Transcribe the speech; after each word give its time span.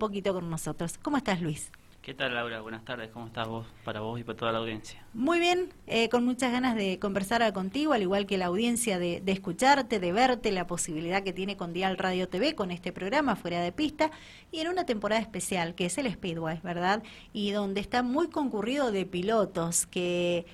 poquito 0.00 0.34
con 0.34 0.50
nosotros. 0.50 0.98
¿Cómo 1.00 1.16
estás, 1.16 1.40
Luis? 1.40 1.70
¿Qué 2.02 2.14
tal, 2.14 2.34
Laura? 2.34 2.62
Buenas 2.62 2.84
tardes. 2.86 3.10
¿Cómo 3.10 3.26
estás 3.26 3.46
vos, 3.46 3.66
para 3.84 4.00
vos 4.00 4.18
y 4.18 4.24
para 4.24 4.38
toda 4.38 4.52
la 4.52 4.58
audiencia? 4.58 5.04
Muy 5.12 5.38
bien, 5.38 5.72
eh, 5.86 6.08
con 6.08 6.24
muchas 6.24 6.50
ganas 6.50 6.74
de 6.74 6.98
conversar 6.98 7.52
contigo, 7.52 7.92
al 7.92 8.00
igual 8.00 8.26
que 8.26 8.38
la 8.38 8.46
audiencia, 8.46 8.98
de, 8.98 9.22
escucharte, 9.26 10.00
de 10.00 10.10
verte, 10.10 10.50
la 10.50 10.66
posibilidad 10.66 11.22
que 11.22 11.34
tiene 11.34 11.58
con 11.58 11.74
Dial 11.74 11.98
Radio 11.98 12.26
TV, 12.26 12.54
con 12.54 12.70
este 12.70 12.90
programa 12.90 13.36
Fuera 13.36 13.60
de 13.60 13.70
Pista, 13.70 14.10
y 14.50 14.60
en 14.60 14.68
una 14.68 14.86
temporada 14.86 15.20
especial, 15.20 15.74
que 15.74 15.86
es 15.86 15.98
el 15.98 16.10
Speedway, 16.10 16.60
¿verdad? 16.64 17.02
Y 17.34 17.50
donde 17.50 17.82
está 17.82 18.02
muy 18.02 18.28
concurrido 18.28 18.92
de 18.92 19.04
pilotos, 19.04 19.86
que 19.86 20.46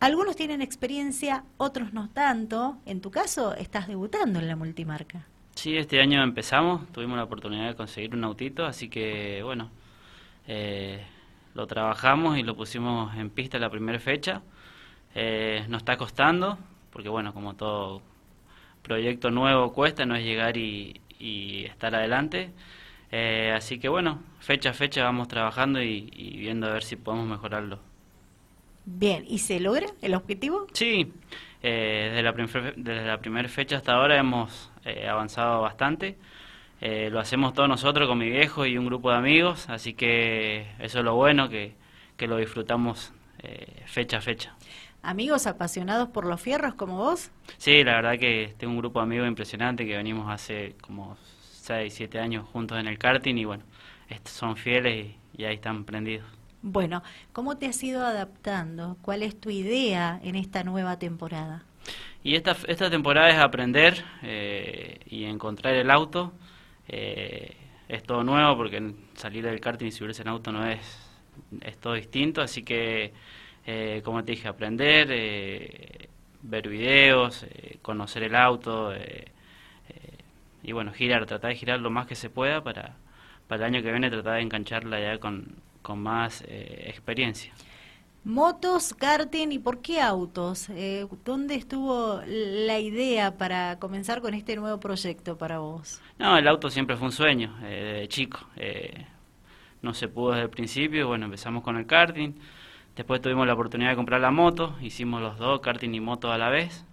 algunos 0.00 0.34
tienen 0.34 0.62
experiencia, 0.62 1.44
otros 1.58 1.92
no 1.92 2.08
tanto. 2.08 2.78
En 2.86 3.02
tu 3.02 3.10
caso, 3.10 3.54
estás 3.54 3.86
debutando 3.86 4.38
en 4.38 4.48
la 4.48 4.56
multimarca. 4.56 5.26
Sí, 5.58 5.76
este 5.76 6.00
año 6.00 6.22
empezamos, 6.22 6.86
tuvimos 6.92 7.16
la 7.16 7.24
oportunidad 7.24 7.66
de 7.66 7.74
conseguir 7.74 8.14
un 8.14 8.22
autito, 8.22 8.64
así 8.64 8.88
que, 8.88 9.42
bueno 9.42 9.72
eh, 10.46 11.04
lo 11.52 11.66
trabajamos 11.66 12.38
y 12.38 12.44
lo 12.44 12.54
pusimos 12.54 13.12
en 13.16 13.28
pista 13.28 13.58
la 13.58 13.68
primera 13.68 13.98
fecha. 13.98 14.40
Eh, 15.16 15.64
nos 15.68 15.80
está 15.80 15.96
costando, 15.96 16.58
porque 16.92 17.08
bueno, 17.08 17.34
como 17.34 17.56
todo 17.56 18.02
proyecto 18.82 19.32
nuevo 19.32 19.72
cuesta, 19.72 20.06
no 20.06 20.14
es 20.14 20.22
llegar 20.22 20.56
y, 20.56 21.00
estar 21.64 21.92
adelante. 21.92 22.52
Eh, 23.10 23.52
así 23.52 23.80
que 23.80 23.88
bueno, 23.88 24.20
fecha 24.38 24.70
a 24.70 24.74
fecha 24.74 25.02
vamos 25.02 25.26
trabajando 25.26 25.82
y, 25.82 26.36
viendo 26.38 26.68
a 26.68 26.72
ver 26.72 26.84
si 26.84 26.94
podemos 26.94 27.26
mejorarlo. 27.26 27.80
Bien, 28.84 29.24
¿y 29.26 29.38
se 29.38 29.58
logra 29.58 29.88
el 30.02 30.14
objetivo? 30.14 30.68
Sí, 30.72 31.12
desde, 31.60 32.22
la 32.22 32.32
desde 32.32 33.06
la 33.06 33.18
primera 33.18 33.48
fecha 33.48 33.76
hasta 33.76 33.94
ahora 33.94 34.16
hemos 34.18 34.70
avanzado 35.08 35.62
bastante. 35.62 36.18
Eh, 36.80 37.08
lo 37.10 37.18
hacemos 37.18 37.54
todos 37.54 37.68
nosotros 37.68 38.08
con 38.08 38.18
mi 38.18 38.30
viejo 38.30 38.64
y 38.64 38.78
un 38.78 38.86
grupo 38.86 39.10
de 39.10 39.16
amigos, 39.16 39.68
así 39.68 39.94
que 39.94 40.70
eso 40.78 41.00
es 41.00 41.04
lo 41.04 41.14
bueno, 41.16 41.48
que, 41.48 41.74
lo 42.20 42.36
disfrutamos 42.36 43.12
eh, 43.42 43.82
fecha 43.86 44.18
a 44.18 44.20
fecha. 44.20 44.54
¿Amigos 45.02 45.46
apasionados 45.46 46.08
por 46.08 46.24
los 46.24 46.40
fierros 46.40 46.74
como 46.74 46.96
vos? 46.96 47.30
Sí, 47.56 47.82
la 47.82 47.94
verdad 47.96 48.18
que 48.18 48.54
tengo 48.58 48.72
un 48.72 48.78
grupo 48.78 49.00
de 49.00 49.04
amigos 49.04 49.28
impresionante 49.28 49.86
que 49.86 49.96
venimos 49.96 50.30
hace 50.30 50.76
como 50.80 51.16
6, 51.62 51.92
7 51.94 52.18
años 52.18 52.48
juntos 52.48 52.78
en 52.78 52.86
el 52.86 52.98
karting 52.98 53.36
y 53.36 53.44
bueno, 53.44 53.64
son 54.24 54.56
fieles 54.56 55.14
y, 55.36 55.44
ahí 55.44 55.54
están 55.54 55.84
prendidos. 55.84 56.26
Bueno, 56.62 57.02
¿cómo 57.32 57.56
te 57.56 57.66
has 57.66 57.82
ido 57.84 58.04
adaptando? 58.04 58.96
¿Cuál 59.02 59.22
es 59.22 59.40
tu 59.40 59.50
idea 59.50 60.20
en 60.22 60.34
esta 60.34 60.64
nueva 60.64 60.98
temporada? 60.98 61.62
Y 62.24 62.34
esta, 62.34 62.56
esta 62.66 62.90
temporada 62.90 63.30
es 63.30 63.36
aprender 63.38 64.04
eh, 64.22 65.00
y 65.06 65.24
encontrar 65.24 65.74
el 65.74 65.90
auto 65.90 66.32
eh, 66.88 67.54
es 67.86 68.02
todo 68.02 68.24
nuevo 68.24 68.56
porque 68.56 68.94
salir 69.14 69.44
del 69.44 69.60
karting 69.60 69.86
y 69.86 69.92
subirse 69.92 70.22
en 70.22 70.28
auto 70.28 70.50
no 70.50 70.66
es, 70.66 70.80
es 71.60 71.76
todo 71.78 71.94
distinto, 71.94 72.40
así 72.40 72.62
que, 72.62 73.12
eh, 73.66 74.00
como 74.04 74.24
te 74.24 74.32
dije, 74.32 74.48
aprender, 74.48 75.08
eh, 75.10 76.08
ver 76.42 76.68
videos, 76.68 77.46
conocer 77.82 78.22
el 78.24 78.34
auto 78.34 78.92
y 80.62 80.72
bueno, 80.72 80.92
girar, 80.92 81.24
tratar 81.24 81.50
de 81.50 81.56
girar 81.56 81.80
lo 81.80 81.90
más 81.90 82.06
que 82.06 82.14
se 82.14 82.30
pueda 82.30 82.62
para, 82.62 82.96
para 83.46 83.66
el 83.66 83.74
año 83.74 83.82
que 83.82 83.90
viene 83.90 84.10
tratar 84.10 84.34
de 84.34 84.42
engancharla 84.42 85.00
ya 85.00 85.18
con, 85.18 85.56
con 85.82 86.00
más 86.00 86.44
experiencia. 86.48 87.52
Motos, 88.28 88.92
karting 88.92 89.52
y 89.52 89.58
por 89.58 89.80
qué 89.80 90.02
autos? 90.02 90.68
Eh, 90.68 91.06
¿Dónde 91.24 91.54
estuvo 91.54 92.20
la 92.26 92.78
idea 92.78 93.38
para 93.38 93.78
comenzar 93.78 94.20
con 94.20 94.34
este 94.34 94.54
nuevo 94.54 94.78
proyecto 94.78 95.38
para 95.38 95.60
vos? 95.60 96.02
No, 96.18 96.36
el 96.36 96.46
auto 96.46 96.68
siempre 96.68 96.94
fue 96.98 97.06
un 97.06 97.12
sueño, 97.12 97.56
eh, 97.62 98.00
de 98.00 98.08
chico. 98.08 98.40
Eh, 98.56 99.06
no 99.80 99.94
se 99.94 100.08
pudo 100.08 100.32
desde 100.32 100.42
el 100.42 100.50
principio, 100.50 101.08
bueno, 101.08 101.24
empezamos 101.24 101.62
con 101.62 101.78
el 101.78 101.86
karting. 101.86 102.34
Después 102.94 103.22
tuvimos 103.22 103.46
la 103.46 103.54
oportunidad 103.54 103.88
de 103.88 103.96
comprar 103.96 104.20
la 104.20 104.30
moto, 104.30 104.76
hicimos 104.82 105.22
los 105.22 105.38
dos, 105.38 105.62
karting 105.62 105.94
y 105.94 106.00
moto 106.00 106.30
a 106.30 106.36
la 106.36 106.50
vez. 106.50 106.84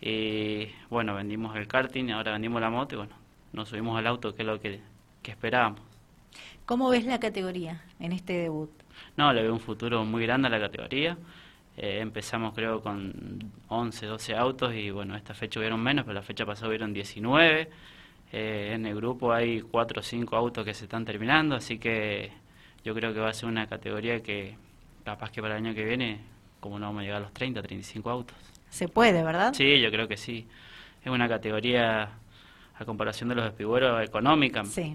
Y 0.00 0.70
bueno, 0.88 1.14
vendimos 1.14 1.54
el 1.54 1.68
karting, 1.68 2.10
ahora 2.10 2.32
vendimos 2.32 2.60
la 2.60 2.70
moto 2.70 2.96
y 2.96 2.98
bueno, 2.98 3.14
nos 3.52 3.68
subimos 3.68 3.96
al 3.96 4.08
auto, 4.08 4.34
que 4.34 4.42
es 4.42 4.46
lo 4.48 4.58
que, 4.58 4.80
que 5.22 5.30
esperábamos. 5.30 5.82
¿Cómo 6.66 6.90
ves 6.90 7.06
la 7.06 7.20
categoría 7.20 7.80
en 8.00 8.10
este 8.10 8.32
debut? 8.32 8.79
No, 9.16 9.32
le 9.32 9.42
veo 9.42 9.52
un 9.52 9.60
futuro 9.60 10.04
muy 10.04 10.22
grande 10.24 10.48
a 10.48 10.50
la 10.50 10.60
categoría. 10.60 11.16
Eh, 11.76 12.00
empezamos 12.00 12.54
creo 12.54 12.82
con 12.82 13.52
11, 13.68 14.06
12 14.06 14.36
autos 14.36 14.74
y 14.74 14.90
bueno, 14.90 15.16
esta 15.16 15.34
fecha 15.34 15.60
hubieron 15.60 15.80
menos, 15.80 16.04
pero 16.04 16.14
la 16.14 16.22
fecha 16.22 16.44
pasada 16.44 16.68
hubieron 16.68 16.92
19. 16.92 17.70
Eh, 18.32 18.72
en 18.74 18.86
el 18.86 18.94
grupo 18.94 19.32
hay 19.32 19.60
4 19.60 20.00
o 20.00 20.02
5 20.02 20.36
autos 20.36 20.64
que 20.64 20.74
se 20.74 20.84
están 20.84 21.04
terminando, 21.04 21.56
así 21.56 21.78
que 21.78 22.32
yo 22.84 22.94
creo 22.94 23.12
que 23.12 23.20
va 23.20 23.30
a 23.30 23.32
ser 23.32 23.48
una 23.48 23.66
categoría 23.66 24.22
que 24.22 24.56
capaz 25.04 25.30
que 25.30 25.40
para 25.40 25.56
el 25.56 25.66
año 25.66 25.74
que 25.74 25.84
viene, 25.84 26.20
como 26.60 26.78
no 26.78 26.86
vamos 26.86 27.00
a 27.00 27.04
llegar 27.04 27.18
a 27.18 27.20
los 27.20 27.32
30, 27.32 27.62
35 27.62 28.10
autos. 28.10 28.36
Se 28.68 28.88
puede, 28.88 29.24
¿verdad? 29.24 29.52
Sí, 29.52 29.80
yo 29.80 29.90
creo 29.90 30.06
que 30.06 30.16
sí. 30.16 30.46
Es 31.04 31.10
una 31.10 31.28
categoría, 31.28 32.10
a 32.78 32.84
comparación 32.84 33.28
de 33.30 33.34
los 33.34 33.46
espigueros, 33.46 34.02
económica. 34.04 34.64
Sí. 34.64 34.94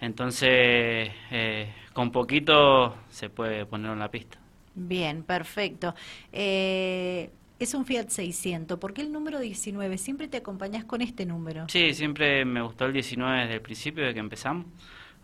Entonces, 0.00 1.10
eh, 1.30 1.72
con 1.92 2.10
poquito 2.10 2.96
se 3.08 3.30
puede 3.30 3.66
poner 3.66 3.92
en 3.92 3.98
la 3.98 4.10
pista. 4.10 4.38
Bien, 4.74 5.22
perfecto. 5.22 5.94
Eh, 6.32 7.30
es 7.58 7.74
un 7.74 7.86
Fiat 7.86 8.08
600. 8.08 8.78
¿Por 8.78 8.92
qué 8.92 9.00
el 9.00 9.10
número 9.10 9.40
19? 9.40 9.96
¿Siempre 9.96 10.28
te 10.28 10.36
acompañas 10.36 10.84
con 10.84 11.00
este 11.00 11.24
número? 11.24 11.66
Sí, 11.68 11.94
siempre 11.94 12.44
me 12.44 12.60
gustó 12.60 12.84
el 12.84 12.92
19 12.92 13.40
desde 13.40 13.54
el 13.54 13.62
principio, 13.62 14.04
de 14.04 14.12
que 14.12 14.20
empezamos. 14.20 14.66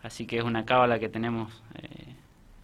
Así 0.01 0.25
que 0.25 0.37
es 0.37 0.43
una 0.43 0.65
cábala 0.65 0.97
que 0.97 1.09
tenemos. 1.09 1.61
Eh, 1.75 2.15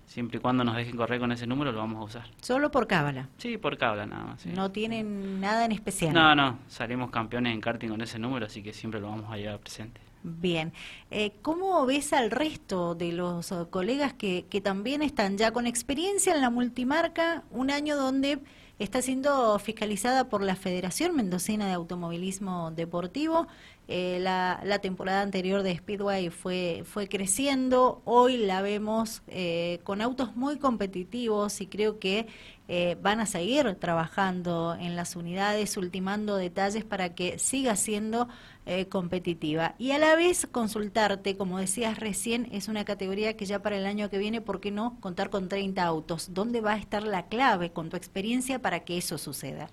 siempre 0.08 0.40
y 0.40 0.42
cuando 0.42 0.64
nos 0.64 0.76
dejen 0.76 0.98
correr 0.98 1.20
con 1.20 1.32
ese 1.32 1.46
número, 1.46 1.72
lo 1.72 1.78
vamos 1.78 2.02
a 2.02 2.04
usar. 2.04 2.32
¿Solo 2.42 2.72
por 2.72 2.88
cábala? 2.88 3.30
Sí, 3.38 3.60
por 3.60 3.78
cábala 3.78 4.08
nada 4.08 4.24
más. 4.24 4.46
¿No 4.48 4.72
tienen 4.72 5.40
nada 5.40 5.66
en 5.66 5.72
especial? 5.72 6.14
No, 6.14 6.34
no. 6.34 6.58
Salimos 6.68 7.12
campeones 7.12 7.54
en 7.54 7.62
karting 7.62 7.90
con 7.90 8.02
ese 8.02 8.18
número, 8.18 8.48
así 8.48 8.64
que 8.64 8.74
siempre 8.74 9.00
lo 9.00 9.10
vamos 9.10 9.32
a 9.32 9.38
llevar 9.38 9.60
presente. 9.60 10.02
Bien, 10.22 10.74
eh, 11.12 11.32
¿cómo 11.42 11.86
ves 11.86 12.12
al 12.12 12.30
resto 12.30 12.94
de 12.94 13.14
los 13.14 13.52
uh, 13.52 13.70
colegas 13.70 14.14
que, 14.14 14.46
que 14.50 14.60
también 14.60 15.02
están 15.02 15.38
ya 15.38 15.52
con 15.52 15.66
experiencia 15.66 16.36
en 16.36 16.42
la 16.42 16.50
multimarca, 16.50 17.44
un 17.52 17.72
año 17.72 17.96
donde 17.96 18.40
está 18.80 19.02
siendo 19.02 19.58
fiscalizada 19.60 20.28
por 20.28 20.42
la 20.42 20.58
Federación 20.58 21.16
Mendocina 21.16 21.68
de 21.68 21.74
Automovilismo 21.74 22.72
Deportivo? 22.72 23.48
Eh, 23.88 24.20
la, 24.22 24.62
la, 24.64 24.80
temporada 24.80 25.22
anterior 25.22 25.64
de 25.64 25.76
Speedway 25.76 26.30
fue, 26.30 26.84
fue 26.86 27.08
creciendo, 27.08 28.02
hoy 28.06 28.38
la 28.38 28.62
vemos 28.62 29.24
eh, 29.28 29.80
con 29.84 30.02
autos 30.02 30.36
muy 30.36 30.60
competitivos 30.60 31.60
y 31.60 31.66
creo 31.66 31.98
que 31.98 32.28
eh, 32.72 32.96
van 33.02 33.20
a 33.20 33.26
seguir 33.26 33.74
trabajando 33.80 34.78
en 34.80 34.96
las 34.96 35.16
unidades, 35.16 35.76
ultimando 35.76 36.36
detalles 36.38 36.84
para 36.84 37.16
que 37.16 37.40
siga 37.40 37.76
siendo 37.76 38.28
eh, 38.68 38.86
competitiva. 38.88 39.74
Y 39.80 39.90
a 39.90 39.98
la 39.98 40.16
vez 40.16 40.48
consultarte, 40.52 41.36
como 41.36 41.58
decías 41.58 41.98
recién, 41.98 42.48
es 42.52 42.68
una 42.68 42.86
categoría 42.86 43.36
que 43.36 43.46
ya 43.46 43.64
para 43.64 43.76
el 43.76 43.88
año 43.88 44.12
que 44.12 44.20
viene, 44.20 44.40
¿por 44.40 44.60
qué 44.60 44.70
no 44.70 45.00
contar 45.00 45.32
con 45.32 45.50
30 45.50 45.84
autos? 45.84 46.32
¿Dónde 46.36 46.62
va 46.62 46.74
a 46.74 46.78
estar 46.78 47.02
la 47.02 47.26
clave 47.26 47.72
con 47.72 47.90
tu 47.90 47.98
experiencia 47.98 48.60
para 48.60 48.82
que 48.82 49.00
eso 49.00 49.18
suceda? 49.18 49.72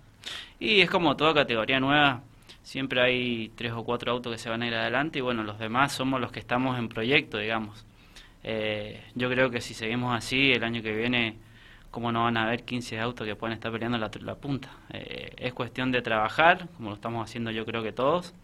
Y 0.59 0.81
es 0.81 0.89
como 0.89 1.17
toda 1.17 1.35
categoría 1.35 1.79
nueva, 1.79 2.23
siempre 2.63 3.03
hay 3.03 3.51
tres 3.57 3.73
o 3.73 3.85
cuatro 3.85 4.11
autos 4.11 4.33
que 4.33 4.39
se 4.39 4.49
van 4.49 4.63
a 4.63 4.69
ir 4.69 4.75
adelante 4.75 5.19
y 5.19 5.23
bueno, 5.23 5.43
los 5.43 5.59
demás 5.59 5.93
somos 5.93 6.19
los 6.19 6.33
que 6.33 6.41
estamos 6.41 6.79
en 6.79 6.89
proyecto, 6.89 7.37
digamos. 7.37 7.85
Eh, 8.43 9.03
yo 9.15 9.29
creo 9.29 9.51
que 9.51 9.61
si 9.61 9.75
seguimos 9.75 10.17
así, 10.17 10.53
el 10.53 10.65
año 10.65 10.81
que 10.83 10.97
viene 10.97 11.37
cómo 11.97 12.13
no 12.13 12.25
van 12.25 12.37
a 12.37 12.43
haber 12.43 12.63
15 12.67 13.01
autos 13.01 13.27
que 13.27 13.37
pueden 13.37 13.55
estar 13.55 13.73
peleando 13.73 13.97
la, 13.97 14.35
punta. 14.35 14.69
Eh, 14.93 15.35
es 15.39 15.55
cuestión 15.55 15.91
de 15.91 16.03
trabajar, 16.03 16.69
como 16.77 16.91
lo 16.91 16.95
estamos 16.95 17.25
haciendo 17.25 17.51
yo 17.51 17.65
creo 17.65 17.83
que 17.83 17.93
todos. 17.93 18.35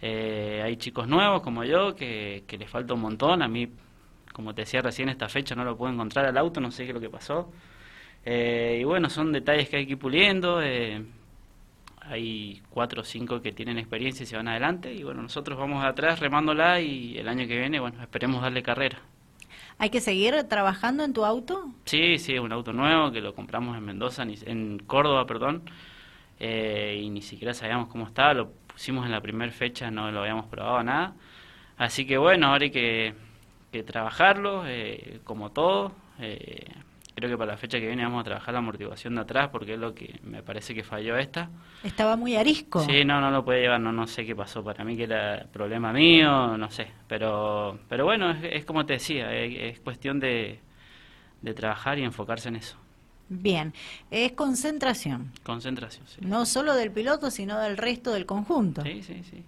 Eh, 0.00 0.60
hay 0.64 0.76
chicos 0.78 1.06
nuevos 1.06 1.42
como 1.42 1.62
yo 1.62 1.94
que, 1.94 2.42
les 2.50 2.68
falta 2.68 2.94
un 2.94 3.00
montón. 3.02 3.40
A 3.40 3.46
mí, 3.46 3.68
como 4.32 4.52
te 4.52 4.62
decía 4.62 4.82
recién, 4.82 5.08
esta 5.08 5.28
fecha 5.28 5.54
no 5.54 5.62
lo 5.64 5.76
puedo 5.76 5.92
encontrar 5.92 6.26
al 6.26 6.36
auto, 6.36 6.60
no 6.60 6.72
sé 6.72 6.82
qué 6.82 6.88
es 6.88 6.94
lo 6.94 7.00
que 7.00 7.08
pasó. 7.08 7.52
Eh, 8.24 8.78
y 8.80 8.82
bueno, 8.82 9.08
son 9.08 9.30
detalles 9.30 9.68
que 9.68 9.76
hay 9.76 9.86
que 9.86 9.92
ir 9.92 9.98
puliendo. 9.98 10.58
hay 12.00 12.62
cuatro 12.68 13.02
o 13.02 13.04
cinco 13.04 13.40
que 13.40 13.52
tienen 13.52 13.78
experiencia 13.78 14.24
y 14.24 14.26
se 14.26 14.36
van 14.36 14.48
adelante. 14.48 14.92
Y 14.92 15.04
bueno, 15.04 15.22
nosotros 15.22 15.56
vamos 15.56 15.84
atrás 15.84 16.18
remándola 16.18 16.80
y 16.80 17.16
el 17.16 17.28
año 17.28 17.46
que 17.46 17.60
viene, 17.60 17.78
bueno, 17.78 18.02
esperemos 18.02 18.42
darle 18.42 18.60
carrera. 18.64 18.98
¿Hay 19.78 19.90
que 19.90 20.00
seguir 20.00 20.34
trabajando 20.44 21.04
en 21.04 21.12
tu 21.12 21.24
auto? 21.24 21.70
Sí, 21.84 22.18
sí, 22.18 22.38
un 22.38 22.52
auto 22.52 22.72
nuevo 22.72 23.10
que 23.10 23.20
lo 23.20 23.34
compramos 23.34 23.76
en 23.76 23.84
Mendoza, 23.84 24.22
en 24.22 24.78
Córdoba, 24.80 25.26
perdón, 25.26 25.62
eh, 26.38 27.00
y 27.02 27.10
ni 27.10 27.22
siquiera 27.22 27.54
sabíamos 27.54 27.88
cómo 27.88 28.06
estaba, 28.06 28.34
lo 28.34 28.50
pusimos 28.50 29.04
en 29.06 29.12
la 29.12 29.20
primera 29.20 29.52
fecha, 29.52 29.90
no 29.90 30.10
lo 30.10 30.20
habíamos 30.20 30.46
probado 30.46 30.82
nada. 30.82 31.14
Así 31.78 32.06
que 32.06 32.18
bueno, 32.18 32.48
ahora 32.48 32.64
hay 32.64 32.70
que, 32.70 33.14
trabajarlo, 33.84 34.64
eh, 34.66 35.20
como 35.24 35.50
todo. 35.50 35.92
Eh, 36.20 36.66
creo 37.22 37.36
que 37.36 37.38
para 37.38 37.52
la 37.52 37.56
fecha 37.56 37.78
que 37.78 37.86
viene 37.86 38.02
vamos 38.02 38.22
a 38.22 38.24
trabajar 38.24 38.52
la 38.52 38.58
amortiguación 38.58 39.14
de 39.14 39.20
atrás 39.20 39.48
porque 39.52 39.74
es 39.74 39.78
lo 39.78 39.94
que 39.94 40.18
me 40.24 40.42
parece 40.42 40.74
que 40.74 40.82
falló 40.82 41.16
esta. 41.16 41.50
Estaba 41.84 42.16
muy 42.16 42.34
arisco. 42.34 42.80
Sí, 42.80 43.04
no, 43.04 43.20
no 43.20 43.30
lo 43.30 43.44
puede 43.44 43.60
llevar, 43.60 43.80
no, 43.80 43.92
no 43.92 44.08
sé 44.08 44.26
qué 44.26 44.34
pasó. 44.34 44.64
Para 44.64 44.82
mí 44.82 44.96
que 44.96 45.04
era 45.04 45.46
problema 45.52 45.92
mío, 45.92 46.56
no 46.56 46.68
sé. 46.68 46.88
Pero, 47.06 47.78
pero 47.88 48.04
bueno, 48.04 48.32
es, 48.32 48.64
como 48.64 48.84
te 48.86 48.94
decía, 48.94 49.32
es, 49.32 49.78
cuestión 49.78 50.18
de, 50.18 50.58
de 51.42 51.54
trabajar 51.54 51.96
y 52.00 52.02
enfocarse 52.02 52.48
en 52.48 52.56
eso. 52.56 52.76
Bien, 53.28 53.72
es 54.10 54.32
concentración. 54.32 55.30
Concentración, 55.44 56.04
sí. 56.08 56.18
No 56.22 56.44
solo 56.44 56.74
del 56.74 56.90
piloto, 56.90 57.30
sino 57.30 57.60
del 57.60 57.76
resto 57.76 58.12
del 58.12 58.26
conjunto. 58.26 58.82
Sí, 58.82 59.00
sí, 59.04 59.22
sí. 59.22 59.44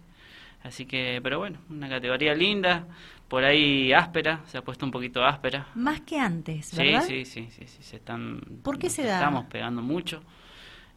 Así 0.64 0.86
que, 0.86 1.20
pero 1.22 1.38
bueno, 1.38 1.58
una 1.70 1.88
categoría 1.88 2.34
linda, 2.34 2.86
por 3.28 3.44
ahí 3.44 3.92
áspera, 3.92 4.40
se 4.46 4.58
ha 4.58 4.62
puesto 4.62 4.84
un 4.84 4.90
poquito 4.90 5.24
áspera. 5.24 5.68
Más 5.74 6.00
que 6.00 6.18
antes, 6.18 6.76
¿verdad? 6.76 7.04
Sí, 7.06 7.24
sí, 7.24 7.48
sí, 7.50 7.66
sí, 7.68 7.82
se 7.82 7.96
están... 7.96 8.40
¿Por 8.62 8.78
qué 8.78 8.90
se 8.90 9.04
da? 9.04 9.14
Estamos 9.14 9.44
pegando 9.44 9.82
mucho. 9.82 10.22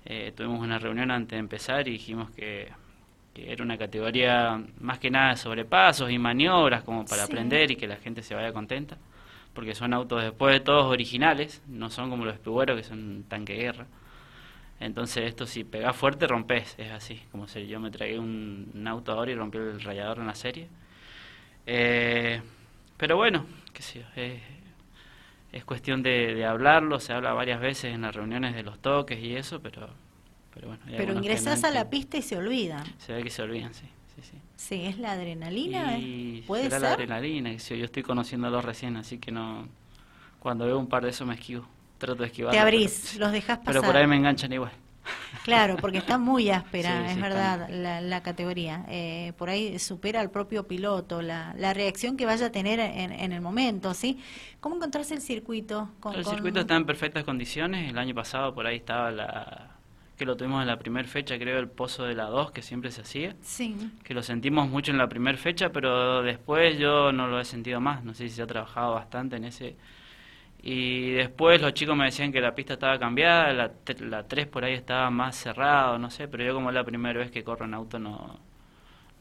Eh, 0.06 0.34
tuvimos 0.36 0.62
una 0.62 0.80
reunión 0.80 1.12
antes 1.12 1.32
de 1.32 1.40
empezar 1.40 1.88
y 1.88 1.92
dijimos 1.92 2.32
que, 2.32 2.72
era 3.36 3.64
una 3.64 3.78
categoría 3.78 4.60
más 4.80 4.98
que 4.98 5.12
nada 5.12 5.36
sobre 5.36 5.64
pasos 5.64 6.10
y 6.10 6.18
maniobras 6.18 6.82
como 6.82 7.06
para 7.06 7.26
aprender 7.26 7.70
y 7.70 7.76
que 7.76 7.86
la 7.86 7.98
gente 7.98 8.24
se 8.24 8.34
vaya 8.34 8.52
contenta 8.52 8.98
porque 9.58 9.74
son 9.74 9.92
autos 9.92 10.22
después 10.22 10.54
de 10.54 10.60
todos 10.60 10.86
originales, 10.86 11.64
no 11.68 11.90
son 11.90 12.12
como 12.12 12.26
los 12.26 12.36
espigueros 12.36 12.78
que 12.78 12.84
son 12.84 13.26
tanque 13.28 13.54
de 13.54 13.60
guerra. 13.60 13.88
Entonces 14.80 15.26
esto 15.26 15.48
si 15.48 15.64
pegás 15.64 15.96
fuerte 15.96 16.28
rompes, 16.28 16.76
es 16.78 16.92
así, 16.92 17.22
como 17.32 17.48
si 17.48 17.68
yo 17.68 17.80
me 17.80 17.90
tragué 17.90 18.20
un, 18.20 18.86
auto 18.88 19.12
ahora 19.12 19.32
y 19.32 19.36
rompí 19.36 19.58
el 19.58 19.82
rayador 19.82 20.20
en 20.20 20.28
la 20.28 20.36
serie. 20.36 20.68
Eh, 21.66 22.42
pero 22.96 23.18
bueno, 23.18 23.46
qué 23.74 23.82
sé 23.82 24.06
es, 24.16 24.42
es 25.52 25.66
cuestión 25.66 26.04
de, 26.04 26.46
hablarlo, 26.46 27.00
se 27.00 27.14
habla 27.14 27.34
varias 27.34 27.60
veces 27.60 27.94
en 27.94 28.02
las 28.02 28.16
reuniones 28.16 28.54
de 28.56 28.64
los 28.64 28.80
toques 28.80 29.20
y 29.20 29.36
eso, 29.36 29.60
pero, 29.62 29.90
pero 30.54 30.68
bueno. 30.68 30.84
Pero 30.86 31.14
ingresás 31.14 31.64
a 31.64 31.72
la 31.72 31.90
pista 31.90 32.18
y 32.18 32.22
se 32.22 32.38
olvidan. 32.38 32.86
Se 33.00 33.14
ve 33.14 33.24
que 33.24 33.30
se 33.30 33.42
olvidan, 33.42 33.74
sí. 33.74 33.88
Sí, 34.56 34.86
es 34.86 34.98
la 34.98 35.12
adrenalina. 35.12 35.98
Y 35.98 36.44
¿Puede 36.48 36.70
ser? 36.70 36.82
la 36.82 36.94
adrenalina, 36.94 37.54
yo 37.54 37.86
estoy 37.86 38.04
conociéndolo 38.04 38.62
recién, 38.62 38.98
así 38.98 39.20
que 39.20 39.32
no. 39.32 39.68
Cuando 40.40 40.66
veo 40.66 40.80
un 40.80 40.88
par 40.88 41.04
de 41.04 41.10
esos 41.10 41.28
me 41.28 41.36
esquivo. 41.36 41.68
Trato 41.98 42.22
de 42.22 42.28
esquivar. 42.28 42.52
Te 42.52 42.60
abrís, 42.60 43.18
los 43.18 43.32
dejas 43.32 43.60
pasar. 43.60 43.74
Pero 43.74 43.84
por 43.84 43.98
ahí 43.98 44.08
me 44.08 44.16
enganchan 44.16 44.52
igual. 44.54 44.72
Claro, 45.44 45.78
porque 45.78 46.00
está 46.00 46.18
muy 46.18 46.50
áspera, 46.52 47.12
es 47.12 47.20
verdad, 47.20 47.70
la, 47.70 48.22
categoría. 48.22 48.86
Eh, 48.90 49.34
por 49.38 49.50
ahí 49.50 49.80
supera 49.80 50.20
al 50.20 50.30
propio 50.30 50.68
piloto, 50.68 51.22
la, 51.22 51.54
la 51.58 51.74
reacción 51.74 52.18
que 52.18 52.26
vaya 52.26 52.48
a 52.48 52.52
tener 52.52 52.80
en, 52.80 53.32
el 53.32 53.42
momento, 53.42 53.94
¿sí? 53.94 54.20
¿Cómo 54.60 54.76
encontrarse 54.76 55.14
el 55.14 55.22
circuito? 55.22 55.90
el 56.14 56.26
circuito 56.26 56.60
está 56.60 56.76
en 56.76 56.86
perfectas 56.86 57.24
condiciones. 57.24 57.90
El 57.90 57.98
año 57.98 58.14
pasado 58.14 58.54
por 58.54 58.68
ahí 58.68 58.78
estaba 58.78 59.12
la, 59.12 59.78
que 60.18 60.26
lo 60.26 60.36
tuvimos 60.36 60.62
en 60.62 60.68
la 60.68 60.80
primera 60.80 61.08
fecha, 61.08 61.38
creo, 61.38 61.60
el 61.60 61.70
pozo 61.70 62.04
de 62.04 62.16
la 62.16 62.26
2, 62.26 62.52
que 62.52 62.64
siempre 62.64 62.92
se 62.92 63.02
hacía. 63.02 63.36
Sí. 63.42 63.76
Que 64.04 64.14
lo 64.14 64.24
sentimos 64.24 64.68
mucho 64.68 64.92
en 64.92 64.98
la 64.98 65.08
primera 65.08 65.38
fecha, 65.38 65.70
pero 65.70 66.24
después 66.24 66.78
yo 66.80 67.12
no 67.12 67.28
lo 67.28 67.40
he 67.40 67.46
sentido 67.46 67.80
más. 67.80 68.04
No 68.04 68.14
sé 68.16 68.28
si 68.28 68.36
se 68.36 68.42
ha 68.42 68.48
trabajado 68.48 68.96
bastante 68.96 69.36
en 69.36 69.46
ese. 69.46 69.78
Y 70.70 71.12
después 71.12 71.62
los 71.62 71.74
chicos 71.74 71.96
me 71.96 72.04
decían 72.04 72.30
que 72.30 72.42
la 72.42 72.54
pista 72.54 72.74
estaba 72.74 73.00
cambiada, 73.00 73.54
la, 73.54 73.72
la 74.00 74.28
3 74.28 74.48
por 74.48 74.66
ahí 74.66 74.74
estaba 74.74 75.10
más 75.10 75.38
cerrado, 75.38 75.98
no 75.98 76.10
sé, 76.12 76.28
pero 76.28 76.44
yo 76.44 76.54
como 76.54 76.68
es 76.72 76.76
la 76.76 76.84
primera 76.84 77.18
vez 77.18 77.32
que 77.32 77.42
corro 77.42 77.64
en 77.64 77.74
auto 77.74 78.00
no, 78.00 78.38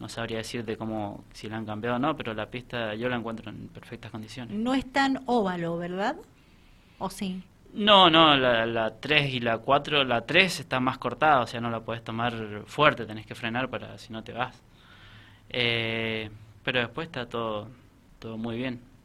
no 0.01 0.09
sabría 0.09 0.39
decirte 0.39 0.77
cómo, 0.77 1.25
si 1.33 1.49
la 1.49 1.59
han 1.59 1.65
cambiado 1.65 1.97
o 1.97 1.99
no, 2.01 2.17
pero 2.17 2.35
la 2.35 2.47
pista 2.51 2.97
yo 2.97 3.09
la 3.09 3.15
encuentro 3.15 3.49
en 3.49 3.69
perfectas 3.69 4.11
condiciones. 4.11 4.57
No 4.59 4.75
es 4.75 4.91
tan 4.91 5.23
óvalo, 5.27 5.79
¿verdad? 5.79 6.17
¿O 6.99 7.11
sí? 7.11 7.45
No, 7.73 8.11
no, 8.11 8.37
la, 8.37 8.67
la 8.67 8.99
3 8.99 9.35
y 9.35 9.39
la 9.39 9.59
4, 9.59 10.03
la 10.03 10.27
3 10.27 10.59
está 10.59 10.81
más 10.81 10.99
cortada, 10.99 11.43
o 11.43 11.47
sea, 11.47 11.61
no 11.61 11.71
la 11.71 11.79
puedes 11.79 12.03
tomar 12.03 12.65
fuerte, 12.67 13.07
tenés 13.07 13.25
que 13.25 13.37
frenar 13.37 13.71
para 13.71 13.99
si 13.99 14.13
no 14.13 14.25
te 14.25 14.33
vas. 14.33 14.61
Eh, 15.51 16.29
pero 16.65 16.81
después 16.81 17.07
está 17.07 17.29
todo, 17.29 17.69
todo 18.19 18.37
muy 18.37 18.57
bien. 18.57 18.96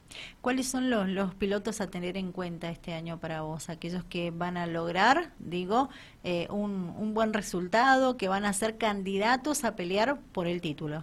¿Cuáles 0.42 0.68
son 0.68 0.90
los, 0.90 1.08
los 1.08 1.34
pilotos 1.36 1.82
a 1.82 1.88
tener 1.88 2.18
en 2.18 2.32
cuenta 2.32 2.70
este 2.70 2.94
año 2.94 3.20
para 3.20 3.42
vos? 3.42 3.70
Aquellos 3.70 4.04
que 4.04 4.32
van 4.32 4.58
a 4.58 4.68
lograr, 4.68 5.32
digo, 5.40 5.90
eh, 6.24 6.48
un, 6.50 7.14
buen 7.14 7.34
resultado, 7.34 8.18
que 8.18 8.28
van 8.28 8.46
a 8.46 8.54
ser 8.54 8.78
candidatos 8.78 9.64
a 9.64 9.76
pelear 9.76 10.20
por 10.32 10.48
el 10.48 10.62
título. 10.62 11.02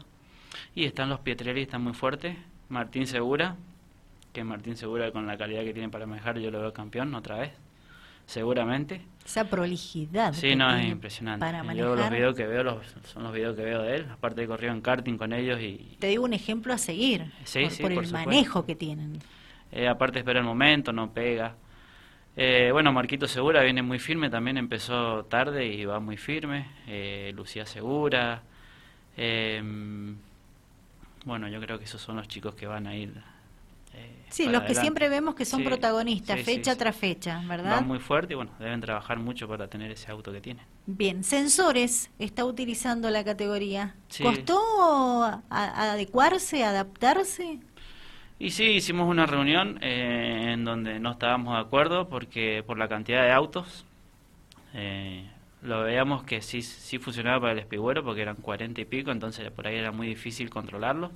Y 0.75 0.85
están 0.85 1.09
los 1.09 1.21
Pietrelli, 1.21 1.63
están 1.63 1.83
muy 1.83 1.93
fuertes. 1.93 2.37
Martín 2.69 3.07
Segura, 3.07 3.57
que 4.33 4.45
Martín 4.45 4.77
Segura 4.77 5.11
con 5.11 5.27
la 5.27 5.37
calidad 5.37 5.63
que 5.63 5.73
tiene 5.73 5.89
para 5.89 6.07
manejar 6.07 6.39
yo 6.39 6.51
lo 6.51 6.61
veo 6.61 6.73
campeón 6.73 7.15
otra 7.15 7.39
vez, 7.39 7.53
seguramente. 8.29 9.01
Esa 9.25 9.45
prolijidad. 9.45 10.33
Sí, 10.35 10.55
no, 10.55 10.75
es 10.75 10.87
impresionante. 10.87 11.47
Yo 11.75 11.97
los 11.97 12.11
videos 12.11 12.37
que 12.37 12.47
veo 12.47 12.81
son 13.05 13.25
los 13.25 13.33
videos 13.33 13.57
que 13.57 13.63
veo 13.63 13.83
de 13.83 13.97
él, 13.97 14.07
aparte 14.11 14.43
de 14.43 14.47
corrido 14.47 14.73
en 14.73 14.81
karting 14.81 15.17
con 15.17 15.33
ellos 15.33 15.61
y... 15.61 15.97
Te 15.99 16.09
digo 16.09 16.25
un 16.25 16.35
ejemplo 16.35 16.73
a 16.73 16.79
seguir, 16.79 17.33
por, 17.81 17.93
el 17.93 18.13
manejo 18.13 18.65
que 18.65 18.77
tienen. 18.77 19.19
Eh, 19.73 19.89
aparte 19.89 20.21
espera 20.21 20.39
el 20.39 20.45
momento, 20.45 20.93
no 20.93 21.13
pega. 21.13 21.57
Eh, 22.37 22.69
bueno, 22.71 22.93
Marquito 22.93 23.27
Segura 23.27 23.63
viene 23.63 23.83
muy 23.83 23.99
firme, 23.99 24.31
también 24.31 24.57
empezó 24.57 25.25
tarde 25.25 25.67
y 25.67 25.85
va 25.85 25.99
muy 25.99 26.17
firme. 26.17 26.69
Eh, 26.87 27.33
Lucía 27.35 27.67
Segura. 27.67 28.43
bueno, 29.17 30.19
yo 31.49 31.61
creo 31.61 31.79
que 31.79 31.85
esos 31.85 32.01
son 32.01 32.17
los 32.17 32.29
chicos 32.29 32.55
que 32.55 32.67
van 32.67 32.87
a 32.87 32.95
ir 32.95 33.13
Sí, 34.31 34.47
los 34.49 34.63
que 34.63 34.75
siempre 34.75 35.09
vemos 35.09 35.35
que 35.35 35.45
son 35.45 35.65
protagonistas, 35.65 36.41
fecha 36.43 36.77
tras 36.77 36.97
fecha, 36.97 37.43
¿verdad? 37.47 37.77
Van 37.77 37.87
muy 37.89 37.99
fuerte 37.99 38.35
y 38.35 38.37
bueno, 38.37 38.53
deben 38.59 38.81
trabajar 38.81 39.19
mucho 39.19 39.49
para 39.49 39.69
tener 39.69 39.91
ese 39.91 40.11
auto 40.11 40.33
que 40.33 40.41
tienen. 40.41 40.65
Bien, 40.87 41.25
sensores 41.25 42.11
está 42.19 42.45
utilizando 42.45 43.11
la 43.11 43.25
categoría. 43.25 43.95
¿Costó 44.23 44.61
adecuarse, 45.51 46.65
adaptarse? 46.65 47.61
Y 48.39 48.51
sí, 48.51 48.65
hicimos 48.65 49.09
una 49.09 49.27
reunión 49.27 49.79
eh, 49.83 50.53
en 50.53 50.65
donde 50.65 51.01
no 51.01 51.13
estábamos 51.13 51.55
de 51.55 51.61
acuerdo 51.61 52.09
porque 52.09 52.63
por 52.65 52.79
la 52.79 52.89
cantidad 52.89 53.25
de 53.25 53.33
autos 53.33 53.85
eh, 54.75 55.29
lo 55.63 55.83
veíamos 55.83 56.23
que 56.23 56.41
sí, 56.41 56.63
sí 56.63 56.99
funcionaba 56.99 57.41
para 57.41 57.53
el 57.55 57.59
espigüero 57.59 58.05
porque 58.05 58.23
eran 58.23 58.37
cuarenta 58.37 58.81
y 58.81 58.85
pico, 58.85 59.11
entonces 59.11 59.51
por 59.51 59.67
ahí 59.67 59.77
era 59.77 59.91
muy 59.91 60.07
difícil 60.07 60.51
controlarlo. 60.51 61.11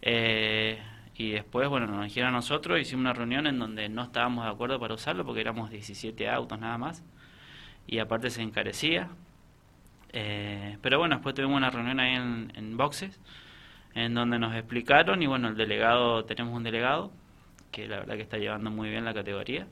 Eh, 0.00 0.78
y 1.16 1.32
después, 1.32 1.68
bueno, 1.68 1.86
nos 1.86 2.04
dijeron 2.04 2.30
a 2.30 2.32
nosotros, 2.32 2.80
hicimos 2.80 3.02
una 3.02 3.12
reunión 3.12 3.46
en 3.46 3.58
donde 3.58 3.88
no 3.88 4.02
estábamos 4.04 4.44
de 4.44 4.50
acuerdo 4.50 4.80
para 4.80 4.94
usarlo 4.94 5.24
porque 5.24 5.40
éramos 5.40 5.70
17 5.70 6.28
autos 6.28 6.58
nada 6.58 6.78
más. 6.78 7.04
Y 7.86 7.98
aparte 7.98 8.30
se 8.30 8.42
encarecía. 8.42 9.10
Eh, 10.12 10.78
pero 10.82 10.98
bueno, 10.98 11.16
después 11.16 11.34
tuvimos 11.34 11.56
una 11.56 11.70
reunión 11.70 12.00
ahí 12.00 12.14
en, 12.14 12.76
boxes 12.76 13.18
en 13.94 14.14
donde 14.14 14.38
nos 14.38 14.54
explicaron 14.54 15.22
y 15.22 15.26
bueno, 15.26 15.48
el 15.48 15.56
delegado, 15.56 16.24
tenemos 16.24 16.54
un 16.54 16.62
delegado 16.62 17.12
que 17.70 17.88
la 17.88 17.98
verdad 18.00 18.16
que 18.16 18.22
está 18.22 18.38
llevando 18.38 18.70
muy 18.70 18.90
bien 18.90 19.04
la 19.04 19.14
categoría. 19.14 19.66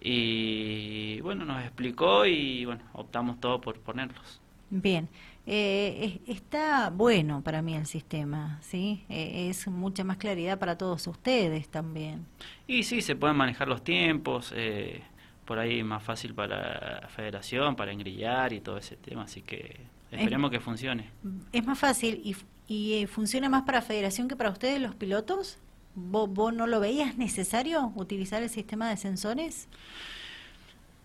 Y 0.00 1.20
bueno, 1.22 1.44
nos 1.44 1.62
explicó 1.62 2.26
y 2.26 2.64
bueno, 2.64 2.82
optamos 2.92 3.40
todo 3.40 3.60
por 3.60 3.80
ponerlos. 3.80 4.41
Bien. 4.72 5.10
Eh, 5.46 6.20
está 6.26 6.88
bueno 6.88 7.42
para 7.42 7.60
mí 7.60 7.74
el 7.74 7.84
sistema, 7.84 8.58
¿sí? 8.62 9.04
Eh, 9.10 9.48
es 9.50 9.66
mucha 9.68 10.02
más 10.02 10.16
claridad 10.16 10.58
para 10.58 10.78
todos 10.78 11.06
ustedes 11.06 11.68
también. 11.68 12.24
Y 12.66 12.82
sí, 12.84 13.02
se 13.02 13.14
pueden 13.14 13.36
manejar 13.36 13.68
los 13.68 13.84
tiempos, 13.84 14.50
eh, 14.56 15.02
por 15.44 15.58
ahí 15.58 15.82
más 15.82 16.02
fácil 16.02 16.32
para 16.32 17.00
la 17.02 17.08
federación, 17.08 17.76
para 17.76 17.92
engrillar 17.92 18.54
y 18.54 18.60
todo 18.60 18.78
ese 18.78 18.96
tema, 18.96 19.24
así 19.24 19.42
que 19.42 19.78
esperemos 20.10 20.50
que 20.50 20.60
funcione. 20.60 21.10
¿Es 21.52 21.66
más 21.66 21.78
fácil 21.78 22.22
y, 22.24 22.34
y 22.66 23.06
funciona 23.06 23.50
más 23.50 23.64
para 23.64 23.82
federación 23.82 24.26
que 24.26 24.36
para 24.36 24.48
ustedes 24.48 24.80
los 24.80 24.94
pilotos? 24.94 25.58
¿Vos, 25.94 26.30
¿Vos 26.30 26.54
no 26.54 26.66
lo 26.66 26.80
veías 26.80 27.18
necesario 27.18 27.92
utilizar 27.94 28.42
el 28.42 28.48
sistema 28.48 28.88
de 28.88 28.96
sensores? 28.96 29.68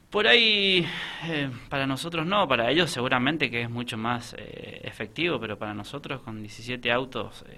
Por 0.09 0.25
ahí, 0.25 0.87
eh, 1.25 1.49
para 1.69 1.85
nosotros 1.85 2.25
no, 2.25 2.47
para 2.47 2.71
ellos 2.71 2.89
seguramente 2.89 3.51
que 3.51 3.63
es 3.63 3.69
mucho 3.69 3.97
más 3.97 4.35
eh, 4.37 4.81
efectivo, 4.83 5.39
pero 5.39 5.57
para 5.57 5.73
nosotros 5.73 6.21
con 6.21 6.41
17 6.41 6.89
autos, 6.91 7.43
eh, 7.49 7.57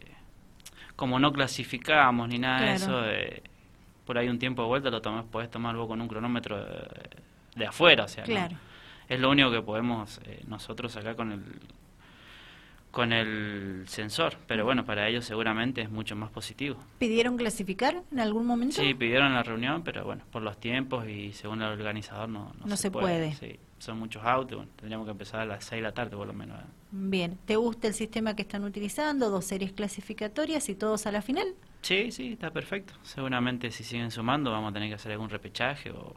como 0.96 1.20
no 1.20 1.32
clasificamos 1.32 2.28
ni 2.28 2.40
nada 2.40 2.62
de 2.62 2.74
eso, 2.74 3.04
por 4.04 4.18
ahí 4.18 4.28
un 4.28 4.40
tiempo 4.40 4.64
de 4.64 4.68
vuelta 4.68 4.90
lo 4.90 5.02
tomás, 5.02 5.26
podés 5.26 5.52
tomar 5.52 5.76
vos 5.76 5.88
con 5.88 6.02
un 6.02 6.08
cronómetro 6.08 6.58
de, 7.56 7.66
afuera, 7.68 8.06
o 8.06 8.08
sea, 8.08 8.26
es 9.08 9.20
lo 9.20 9.30
único 9.30 9.52
que 9.52 9.62
podemos 9.62 10.20
nosotros 10.48 10.96
acá 10.98 11.16
con 11.16 11.32
el 11.32 11.44
con 12.92 13.14
el 13.14 13.84
sensor, 13.88 14.38
pero 14.48 14.66
bueno, 14.66 14.84
para 14.84 15.08
ellos 15.08 15.26
seguramente 15.26 15.82
es 15.82 15.92
mucho 15.92 16.16
más 16.16 16.32
positivo. 16.32 16.78
¿Pidieron 16.98 17.38
clasificar 17.38 18.02
en 18.12 18.20
algún 18.20 18.46
momento? 18.46 18.82
Sí, 18.82 18.94
pidieron 18.94 19.34
la 19.34 19.44
reunión, 19.44 19.84
pero 19.84 20.06
bueno, 20.06 20.24
por 20.32 20.42
los 20.42 20.60
tiempos 20.60 21.08
y 21.08 21.32
según 21.34 21.62
el 21.62 21.70
organizador 21.70 22.30
no, 22.30 22.52
no, 22.66 22.78
se, 22.78 22.90
puede. 22.90 23.34
Sí, 23.36 23.60
son 23.78 24.00
muchos 24.00 24.24
autos, 24.24 24.66
tendríamos 24.76 25.06
que 25.06 25.12
empezar 25.12 25.42
a 25.42 25.46
las 25.46 25.64
6 25.66 25.80
de 25.80 25.84
la 25.84 25.92
tarde 25.92 26.18
por 26.18 26.26
lo 26.26 26.34
menos. 26.34 26.58
Bien, 26.92 27.38
¿te 27.46 27.56
gusta 27.56 27.88
el 27.88 27.94
sistema 27.94 28.36
que 28.36 28.42
están 28.42 28.64
utilizando? 28.64 29.30
Dos 29.30 29.46
series 29.46 29.72
clasificatorias 29.72 30.68
y 30.70 30.76
todos 30.76 31.06
a 31.06 31.12
la 31.12 31.22
final. 31.22 31.48
Sí, 31.82 32.12
sí, 32.12 32.34
está 32.34 32.52
perfecto. 32.52 32.94
Seguramente 33.04 33.70
si 33.72 33.84
siguen 33.84 34.10
sumando 34.10 34.52
vamos 34.52 34.72
a 34.72 34.74
tener 34.74 34.90
que 34.90 34.96
hacer 34.96 35.12
algún 35.12 35.30
repechaje 35.30 35.92
o, 35.92 36.16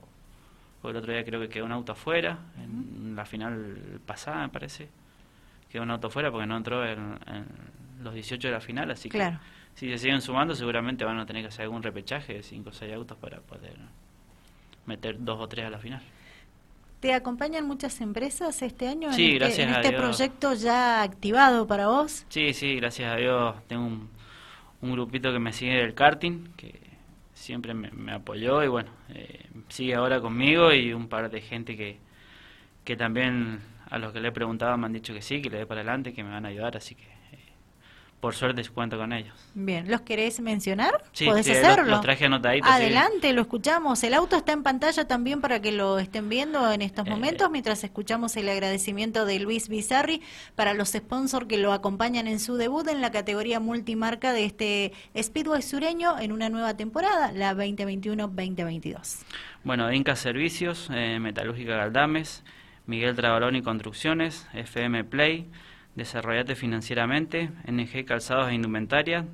el 0.88 0.96
otro 0.96 1.12
día 1.12 1.24
creo 1.24 1.40
que 1.40 1.48
quedó 1.48 1.66
un 1.66 1.72
auto 1.72 1.92
afuera, 1.92 2.38
en 2.58 3.14
la 3.14 3.24
final 3.24 4.00
pasada 4.04 4.42
me 4.42 4.48
parece, 4.48 4.88
quedó 5.72 5.82
un 5.82 5.90
auto 5.90 6.08
afuera 6.08 6.30
porque 6.30 6.46
no 6.46 6.56
entró 6.56 6.86
en, 6.86 7.18
los 8.02 8.14
18 8.14 8.48
de 8.48 8.52
la 8.52 8.60
final, 8.60 8.90
así 8.90 9.08
que 9.08 9.38
si 9.74 9.88
se 9.88 9.98
siguen 9.98 10.20
sumando 10.20 10.54
seguramente 10.54 11.04
van 11.04 11.18
a 11.18 11.26
tener 11.26 11.42
que 11.42 11.48
hacer 11.48 11.62
algún 11.62 11.82
repechaje 11.82 12.34
de 12.34 12.42
5 12.42 12.68
o 12.68 12.72
6 12.72 12.94
autos 12.94 13.16
para 13.16 13.40
poder 13.40 13.76
meter 14.86 15.16
dos 15.18 15.40
o 15.40 15.48
tres 15.48 15.66
a 15.66 15.70
la 15.70 15.78
final. 15.78 16.02
¿Te 17.00 17.14
acompañan 17.14 17.66
muchas 17.66 18.00
empresas 18.00 18.60
este 18.62 18.88
año 18.88 19.12
sí, 19.12 19.32
en, 19.32 19.38
gracias 19.38 19.68
este, 19.68 19.88
este 19.88 19.98
proyecto 19.98 20.54
ya 20.54 21.02
activado 21.02 21.66
para 21.66 21.88
vos? 21.88 22.26
Sí, 22.28 22.52
sí, 22.52 22.76
gracias 22.76 23.12
a 23.12 23.16
Dios. 23.16 23.56
Tengo 23.66 23.86
un, 23.86 24.08
un 24.82 24.92
grupito 24.92 25.32
que 25.32 25.38
me 25.38 25.52
sigue 25.52 25.76
del 25.76 25.94
karting, 25.94 26.52
que 26.56 26.78
siempre 27.34 27.74
me, 27.74 28.12
apoyó 28.12 28.62
y 28.62 28.68
bueno, 28.68 28.90
eh, 29.08 29.46
sigue 29.68 29.94
ahora 29.94 30.20
conmigo 30.20 30.72
y 30.72 30.92
un 30.92 31.08
par 31.08 31.30
de 31.30 31.40
gente 31.40 31.76
que, 31.76 31.98
que 32.84 32.96
también 32.96 33.60
a 33.92 33.98
los 33.98 34.14
que 34.14 34.20
le 34.20 34.28
he 34.28 34.32
preguntado 34.32 34.76
me 34.78 34.86
han 34.86 34.94
dicho 34.94 35.12
que 35.12 35.20
sí, 35.20 35.42
que 35.42 35.50
le 35.50 35.58
dé 35.58 35.66
para 35.66 35.82
adelante, 35.82 36.14
que 36.14 36.24
me 36.24 36.30
van 36.30 36.46
a 36.46 36.48
ayudar, 36.48 36.78
así 36.78 36.94
que 36.94 37.06
por 38.20 38.34
suerte 38.36 38.62
cuento 38.68 38.96
con 38.96 39.12
ellos. 39.12 39.34
Bien, 39.52 39.90
¿los 39.90 40.02
querés 40.02 40.38
mencionar? 40.40 41.02
Sí, 41.10 41.26
¿Podés 41.26 41.50
hacerlo? 41.50 41.90
Los, 41.90 42.00
traje 42.02 42.24
anotaditos. 42.26 42.70
Adelante, 42.70 43.32
lo 43.32 43.42
escuchamos. 43.42 44.02
El 44.04 44.14
auto 44.14 44.36
está 44.36 44.52
en 44.52 44.62
pantalla 44.62 45.08
también 45.08 45.40
para 45.40 45.60
que 45.60 45.72
lo 45.72 45.98
estén 45.98 46.28
viendo 46.28 46.70
en 46.70 46.82
estos 46.82 47.04
eh. 47.04 47.10
momentos, 47.10 47.50
mientras 47.50 47.82
escuchamos 47.82 48.36
el 48.36 48.48
agradecimiento 48.48 49.26
de 49.26 49.40
Luis 49.40 49.68
Bizarri 49.68 50.22
para 50.54 50.72
los 50.72 50.90
sponsors 50.90 51.46
que 51.46 51.58
lo 51.58 51.72
acompañan 51.72 52.28
en 52.28 52.38
su 52.38 52.54
debut 52.54 52.86
en 52.86 53.00
la 53.00 53.10
categoría 53.10 53.58
multimarca 53.58 54.32
de 54.32 54.44
este 54.44 54.92
Speedway 55.20 55.60
sureño 55.60 56.16
en 56.20 56.30
una 56.30 56.48
nueva 56.48 56.76
temporada, 56.76 57.32
la 57.32 57.54
2021-2022. 57.54 59.24
Bueno, 59.64 59.92
Inca 59.92 60.14
Servicios, 60.14 60.88
eh, 60.94 61.18
Metalúrgica 61.18 61.76
Galdames, 61.76 62.44
Miguel 62.86 63.14
Trabalón 63.14 63.56
y 63.56 63.62
Construcciones, 63.62 64.48
FM 64.54 65.04
Play, 65.04 65.48
Desarrollate 65.94 66.54
financieramente, 66.54 67.50
NG 67.66 68.06
Calzados 68.06 68.48
e 68.48 68.54
Indumentaria, 68.54 69.26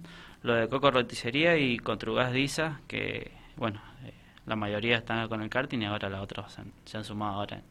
lo 0.42 0.54
de 0.54 0.68
Coco 0.68 0.90
Roticería 0.90 1.56
y 1.56 1.78
Contrugas 1.78 2.32
Disa, 2.32 2.80
que 2.88 3.30
bueno, 3.56 3.80
eh, 4.04 4.12
la 4.44 4.56
mayoría 4.56 4.96
están 4.96 5.28
con 5.28 5.40
el 5.40 5.50
karting 5.50 5.78
y 5.78 5.84
ahora 5.84 6.08
las 6.08 6.20
otras 6.20 6.58
se 6.84 6.96
han, 6.96 7.04
sumado 7.04 7.34
ahora 7.34 7.62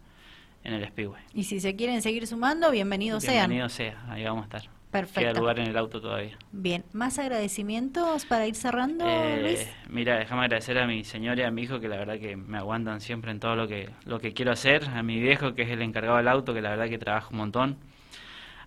en, 0.63 0.73
el 0.73 0.87
Speedway. 0.87 1.21
Y 1.33 1.43
si 1.43 1.59
se 1.59 1.75
quieren 1.75 2.01
seguir 2.01 2.25
sumando, 2.27 2.71
bienvenidos 2.71 3.23
sean. 3.23 3.49
Bienvenidos 3.49 3.73
sea, 3.73 4.05
ahí 4.09 4.23
vamos 4.23 4.43
a 4.43 4.57
estar. 4.57 4.76
Perfecto. 4.91 5.19
Queda 5.19 5.33
lugar 5.33 5.59
en 5.59 5.67
el 5.67 5.77
auto 5.77 5.99
todavía. 5.99 6.37
Bien, 6.51 6.83
¿más 6.93 7.19
agradecimientos 7.19 8.25
para 8.25 8.47
ir 8.47 8.55
cerrando, 8.55 9.05
eh, 9.05 9.41
Luis? 9.41 9.69
Mira, 9.89 10.17
déjame 10.17 10.43
agradecer 10.43 10.77
a 10.79 10.87
mi 10.87 11.03
señora 11.03 11.41
y 11.41 11.43
a 11.43 11.51
mi 11.51 11.63
hijo 11.63 11.79
que 11.79 11.89
la 11.89 11.97
verdad 11.97 12.17
que 12.19 12.37
me 12.37 12.57
aguantan 12.57 13.01
siempre 13.01 13.31
en 13.31 13.39
todo 13.39 13.55
lo 13.55 13.67
que, 13.67 13.89
lo 14.05 14.19
que 14.19 14.33
quiero 14.33 14.51
hacer, 14.51 14.85
a 14.85 15.03
mi 15.03 15.19
viejo 15.19 15.53
que 15.53 15.63
es 15.63 15.69
el 15.69 15.81
encargado 15.81 16.17
del 16.17 16.27
auto, 16.29 16.53
que 16.53 16.61
la 16.61 16.69
verdad 16.69 16.87
que 16.87 16.97
trabaja 16.97 17.27
un 17.31 17.37
montón 17.37 17.77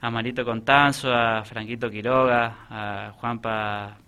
a 0.01 0.11
Marito 0.11 0.45
Contanzo, 0.45 1.13
a 1.13 1.43
Franquito 1.45 1.91
Quiroga, 1.91 2.67
a 2.69 3.13
Juanpa 3.13 3.99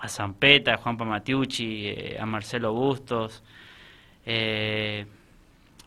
a 0.00 0.08
Zampeta, 0.08 0.74
a 0.74 0.76
Juanpa 0.78 1.04
Matiucci, 1.04 1.88
eh, 1.88 2.16
a 2.18 2.24
Marcelo 2.24 2.72
Bustos. 2.72 3.42
Eh, 4.24 5.06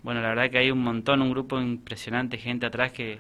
bueno, 0.04 0.22
la 0.22 0.30
verdad 0.30 0.50
que 0.52 0.60
hay 0.60 0.72
un 0.72 0.84
montón, 0.84 1.22
un 1.22 1.32
grupo 1.32 1.60
impresionante, 1.60 2.38
gente 2.38 2.66
atrás 2.66 2.92
que 2.92 3.20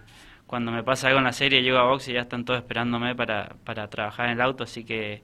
cuando 0.53 0.71
me 0.71 0.83
pasa 0.83 1.07
algo 1.07 1.17
en 1.17 1.25
la 1.25 1.33
serie 1.33 1.63
llego 1.63 1.79
a 1.79 1.85
box 1.85 2.09
y 2.09 2.13
ya 2.13 2.21
están 2.21 2.45
todos 2.45 2.59
esperándome 2.59 3.15
para, 3.15 3.55
para 3.63 3.89
trabajar 3.89 4.27
en 4.27 4.33
el 4.33 4.41
auto, 4.41 4.65
así 4.65 4.83
que 4.83 5.23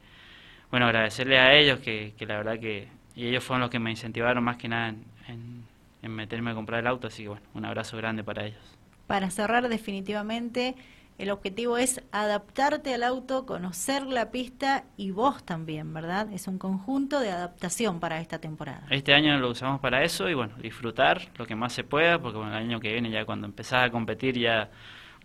bueno, 0.71 0.87
agradecerle 0.87 1.37
a 1.37 1.53
ellos 1.53 1.81
que, 1.81 2.15
que 2.17 2.25
la 2.25 2.37
verdad 2.37 2.59
que, 2.59 2.87
y 3.15 3.27
ellos 3.27 3.43
fueron 3.43 3.61
los 3.61 3.69
que 3.69 3.77
me 3.77 3.91
incentivaron 3.91 4.43
más 4.43 4.57
que 4.57 4.67
nada 4.67 4.89
en, 5.27 5.65
en 6.01 6.11
meterme 6.15 6.49
a 6.49 6.55
comprar 6.55 6.79
el 6.79 6.87
auto, 6.87 7.05
así 7.05 7.21
que 7.21 7.29
bueno, 7.29 7.45
un 7.53 7.63
abrazo 7.63 7.95
grande 7.95 8.23
para 8.23 8.43
ellos 8.43 8.79
para 9.05 9.29
cerrar 9.29 9.69
definitivamente, 9.69 10.75
el 11.19 11.29
objetivo 11.29 11.77
es 11.77 12.01
adaptarte 12.11 12.91
al 12.95 13.03
auto, 13.03 13.45
conocer 13.45 14.07
la 14.07 14.31
pista 14.31 14.85
y 14.97 15.11
vos 15.11 15.43
también, 15.43 15.93
¿verdad? 15.93 16.33
Es 16.33 16.47
un 16.47 16.57
conjunto 16.57 17.19
de 17.19 17.29
adaptación 17.29 17.99
para 17.99 18.19
esta 18.19 18.39
temporada. 18.39 18.87
Este 18.89 19.13
año 19.13 19.37
lo 19.37 19.51
usamos 19.51 19.79
para 19.79 20.03
eso 20.03 20.27
y 20.27 20.33
bueno, 20.33 20.55
disfrutar 20.57 21.21
lo 21.37 21.45
que 21.45 21.55
más 21.55 21.73
se 21.73 21.83
pueda, 21.83 22.17
porque 22.17 22.39
bueno, 22.39 22.51
el 22.57 22.63
año 22.63 22.79
que 22.79 22.91
viene 22.93 23.11
ya 23.11 23.25
cuando 23.25 23.45
empezás 23.45 23.83
a 23.83 23.91
competir 23.91 24.39
ya 24.39 24.71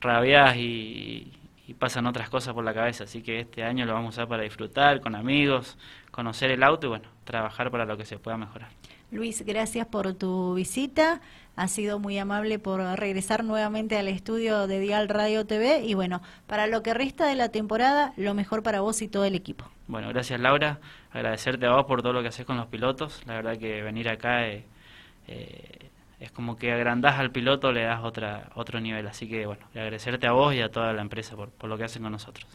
rabiás 0.04 0.56
y, 0.56 1.32
y 1.66 1.74
pasan 1.74 2.06
otras 2.06 2.28
cosas 2.28 2.54
por 2.54 2.64
la 2.64 2.74
cabeza, 2.74 3.04
así 3.04 3.22
que 3.22 3.40
este 3.40 3.64
año 3.64 3.86
lo 3.86 3.94
vamos 3.94 4.14
a 4.14 4.20
usar 4.20 4.28
para 4.28 4.42
disfrutar 4.42 5.00
con 5.00 5.14
amigos, 5.14 5.78
conocer 6.10 6.50
el 6.50 6.62
auto 6.62 6.86
y 6.86 6.90
bueno, 6.90 7.08
trabajar 7.24 7.70
para 7.70 7.86
lo 7.86 7.96
que 7.96 8.04
se 8.04 8.18
pueda 8.18 8.36
mejorar. 8.36 8.68
Luis, 9.10 9.44
gracias 9.46 9.86
por 9.86 10.12
tu 10.14 10.54
visita. 10.54 11.20
Ha 11.56 11.68
sido 11.68 12.00
muy 12.00 12.18
amable 12.18 12.58
por 12.58 12.80
regresar 12.80 13.44
nuevamente 13.44 13.96
al 13.96 14.08
estudio 14.08 14.66
de 14.66 14.80
Dial 14.80 15.08
Radio 15.08 15.46
TV 15.46 15.84
y 15.84 15.94
bueno, 15.94 16.20
para 16.48 16.66
lo 16.66 16.82
que 16.82 16.94
resta 16.94 17.26
de 17.26 17.36
la 17.36 17.50
temporada, 17.50 18.12
lo 18.16 18.34
mejor 18.34 18.64
para 18.64 18.80
vos 18.80 19.00
y 19.02 19.08
todo 19.08 19.24
el 19.24 19.36
equipo. 19.36 19.64
Bueno, 19.86 20.08
gracias 20.08 20.40
Laura, 20.40 20.80
agradecerte 21.12 21.66
a 21.66 21.70
vos 21.76 21.84
por 21.84 22.02
todo 22.02 22.12
lo 22.12 22.22
que 22.22 22.28
haces 22.28 22.44
con 22.44 22.56
los 22.56 22.66
pilotos. 22.66 23.22
La 23.26 23.34
verdad 23.34 23.56
que 23.56 23.82
venir 23.82 24.08
acá 24.08 24.48
eh, 24.48 24.64
eh, 25.28 25.90
es 26.24 26.32
como 26.32 26.56
que 26.56 26.72
agrandás 26.72 27.18
al 27.18 27.30
piloto, 27.30 27.72
le 27.72 27.82
das 27.82 28.02
otra, 28.02 28.50
otro 28.54 28.80
nivel. 28.80 29.06
Así 29.06 29.28
que 29.28 29.46
bueno, 29.46 29.64
agradecerte 29.74 30.26
a 30.26 30.32
vos 30.32 30.54
y 30.54 30.60
a 30.60 30.70
toda 30.70 30.92
la 30.92 31.02
empresa 31.02 31.36
por, 31.36 31.50
por 31.50 31.70
lo 31.70 31.78
que 31.78 31.84
hacen 31.84 32.02
con 32.02 32.12
nosotros. 32.12 32.46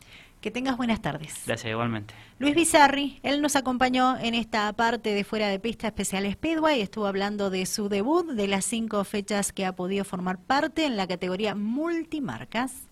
Que 0.42 0.52
tengas 0.52 0.78
buenas 0.78 1.02
tardes. 1.02 1.44
Gracias, 1.46 1.70
igualmente. 1.70 2.14
Luis 2.38 2.56
Bizarri, 2.56 3.20
él 3.24 3.42
nos 3.42 3.58
acompañó 3.58 4.18
en 4.18 4.36
esta 4.36 4.72
parte 4.72 5.14
de 5.14 5.26
Fuera 5.26 5.50
de 5.50 5.60
Pista 5.60 5.88
Especial 5.88 6.32
Speedway. 6.32 6.82
Estuvo 6.82 7.08
hablando 7.08 7.50
de 7.50 7.66
su 7.66 7.90
debut, 7.90 8.26
de 8.26 8.48
las 8.48 8.64
cinco 8.64 9.04
fechas 9.04 9.52
que 9.52 9.66
ha 9.66 9.76
podido 9.76 10.06
formar 10.06 10.40
parte 10.40 10.86
en 10.86 10.96
la 10.96 11.08
categoría 11.08 11.56
multimarcas. 11.56 12.88